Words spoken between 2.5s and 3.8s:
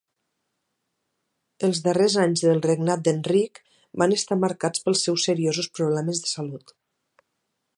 regnat d'Enric